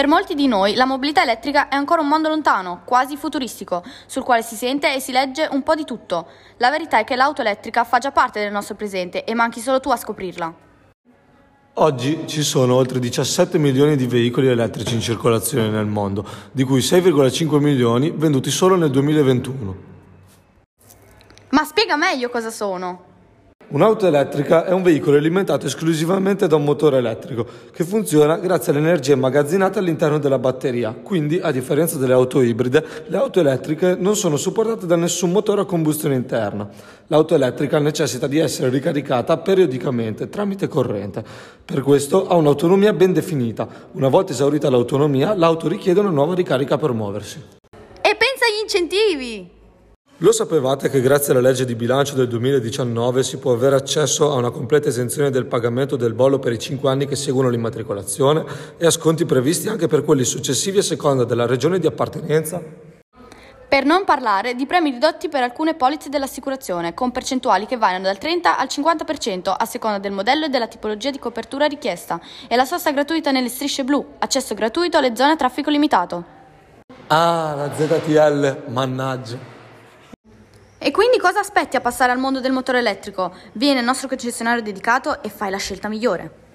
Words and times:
Per 0.00 0.08
molti 0.08 0.34
di 0.34 0.46
noi 0.46 0.76
la 0.76 0.86
mobilità 0.86 1.22
elettrica 1.22 1.68
è 1.68 1.74
ancora 1.74 2.00
un 2.00 2.08
mondo 2.08 2.30
lontano, 2.30 2.80
quasi 2.86 3.18
futuristico, 3.18 3.84
sul 4.06 4.22
quale 4.22 4.40
si 4.40 4.54
sente 4.54 4.94
e 4.94 4.98
si 4.98 5.12
legge 5.12 5.46
un 5.50 5.62
po' 5.62 5.74
di 5.74 5.84
tutto. 5.84 6.26
La 6.56 6.70
verità 6.70 6.98
è 7.00 7.04
che 7.04 7.16
l'auto 7.16 7.42
elettrica 7.42 7.84
fa 7.84 7.98
già 7.98 8.10
parte 8.10 8.40
del 8.40 8.50
nostro 8.50 8.76
presente 8.76 9.24
e 9.24 9.34
manchi 9.34 9.60
solo 9.60 9.78
tu 9.78 9.90
a 9.90 9.96
scoprirla. 9.96 10.54
Oggi 11.74 12.26
ci 12.26 12.42
sono 12.42 12.76
oltre 12.76 12.98
17 12.98 13.58
milioni 13.58 13.94
di 13.94 14.06
veicoli 14.06 14.46
elettrici 14.46 14.94
in 14.94 15.02
circolazione 15.02 15.68
nel 15.68 15.84
mondo, 15.84 16.26
di 16.50 16.64
cui 16.64 16.80
6,5 16.80 17.58
milioni 17.58 18.10
venduti 18.10 18.50
solo 18.50 18.76
nel 18.76 18.90
2021. 18.90 19.76
Ma 21.50 21.64
spiega 21.64 21.96
meglio 21.96 22.30
cosa 22.30 22.48
sono. 22.48 23.09
Un'auto 23.72 24.04
elettrica 24.08 24.64
è 24.64 24.72
un 24.72 24.82
veicolo 24.82 25.16
alimentato 25.16 25.66
esclusivamente 25.66 26.48
da 26.48 26.56
un 26.56 26.64
motore 26.64 26.98
elettrico 26.98 27.46
che 27.72 27.84
funziona 27.84 28.36
grazie 28.38 28.72
all'energia 28.72 29.12
immagazzinata 29.12 29.78
all'interno 29.78 30.18
della 30.18 30.40
batteria. 30.40 30.92
Quindi, 30.92 31.38
a 31.40 31.52
differenza 31.52 31.96
delle 31.96 32.12
auto 32.12 32.40
ibride, 32.42 32.84
le 33.06 33.16
auto 33.16 33.38
elettriche 33.38 33.94
non 33.96 34.16
sono 34.16 34.36
supportate 34.36 34.86
da 34.86 34.96
nessun 34.96 35.30
motore 35.30 35.60
a 35.60 35.66
combustione 35.66 36.16
interna. 36.16 36.68
L'auto 37.06 37.36
elettrica 37.36 37.78
necessita 37.78 38.26
di 38.26 38.38
essere 38.38 38.70
ricaricata 38.70 39.36
periodicamente 39.36 40.28
tramite 40.28 40.66
corrente. 40.66 41.22
Per 41.64 41.82
questo 41.82 42.26
ha 42.26 42.34
un'autonomia 42.34 42.92
ben 42.92 43.12
definita. 43.12 43.68
Una 43.92 44.08
volta 44.08 44.32
esaurita 44.32 44.68
l'autonomia, 44.68 45.32
l'auto 45.36 45.68
richiede 45.68 46.00
una 46.00 46.10
nuova 46.10 46.34
ricarica 46.34 46.76
per 46.76 46.90
muoversi. 46.90 47.40
E 48.00 48.16
pensa 48.16 48.46
agli 48.46 48.62
incentivi! 48.64 49.58
Lo 50.22 50.32
sapevate 50.32 50.90
che 50.90 51.00
grazie 51.00 51.32
alla 51.32 51.40
legge 51.40 51.64
di 51.64 51.74
bilancio 51.74 52.14
del 52.14 52.28
2019 52.28 53.22
si 53.22 53.38
può 53.38 53.54
avere 53.54 53.76
accesso 53.76 54.30
a 54.30 54.34
una 54.34 54.50
completa 54.50 54.90
esenzione 54.90 55.30
del 55.30 55.46
pagamento 55.46 55.96
del 55.96 56.12
bollo 56.12 56.38
per 56.38 56.52
i 56.52 56.58
5 56.58 56.90
anni 56.90 57.06
che 57.06 57.16
seguono 57.16 57.48
l'immatricolazione 57.48 58.44
e 58.76 58.84
a 58.84 58.90
sconti 58.90 59.24
previsti 59.24 59.70
anche 59.70 59.86
per 59.86 60.04
quelli 60.04 60.24
successivi 60.24 60.76
a 60.76 60.82
seconda 60.82 61.24
della 61.24 61.46
regione 61.46 61.78
di 61.78 61.86
appartenenza? 61.86 62.60
Per 63.66 63.84
non 63.86 64.04
parlare 64.04 64.54
di 64.54 64.66
premi 64.66 64.90
ridotti 64.90 65.30
per 65.30 65.42
alcune 65.42 65.74
polizze 65.74 66.10
dell'assicurazione, 66.10 66.92
con 66.92 67.12
percentuali 67.12 67.64
che 67.64 67.78
variano 67.78 68.04
dal 68.04 68.18
30 68.18 68.58
al 68.58 68.66
50% 68.66 69.54
a 69.56 69.64
seconda 69.64 69.96
del 69.96 70.12
modello 70.12 70.44
e 70.44 70.48
della 70.50 70.68
tipologia 70.68 71.08
di 71.08 71.18
copertura 71.18 71.64
richiesta, 71.64 72.20
e 72.46 72.56
la 72.56 72.66
sosta 72.66 72.90
gratuita 72.90 73.30
nelle 73.30 73.48
strisce 73.48 73.84
blu, 73.84 74.04
accesso 74.18 74.52
gratuito 74.52 74.98
alle 74.98 75.16
zone 75.16 75.32
a 75.32 75.36
traffico 75.36 75.70
limitato. 75.70 76.24
Ah, 77.06 77.54
la 77.56 77.70
ZTL, 77.74 78.70
mannaggia. 78.70 79.59
E 80.90 80.92
quindi 80.92 81.18
cosa 81.18 81.38
aspetti 81.38 81.76
a 81.76 81.80
passare 81.80 82.10
al 82.10 82.18
mondo 82.18 82.40
del 82.40 82.50
motore 82.50 82.80
elettrico? 82.80 83.32
Vieni 83.52 83.78
al 83.78 83.84
nostro 83.84 84.08
concessionario 84.08 84.60
dedicato 84.60 85.22
e 85.22 85.28
fai 85.28 85.48
la 85.48 85.56
scelta 85.56 85.86
migliore. 85.86 86.49